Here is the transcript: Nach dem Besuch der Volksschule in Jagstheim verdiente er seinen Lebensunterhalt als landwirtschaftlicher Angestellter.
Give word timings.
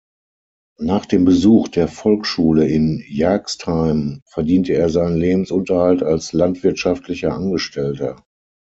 Nach 0.79 1.05
dem 1.05 1.25
Besuch 1.25 1.67
der 1.67 1.87
Volksschule 1.87 2.67
in 2.67 3.03
Jagstheim 3.07 4.21
verdiente 4.25 4.73
er 4.73 4.89
seinen 4.89 5.17
Lebensunterhalt 5.17 6.01
als 6.01 6.33
landwirtschaftlicher 6.33 7.35
Angestellter. 7.35 8.23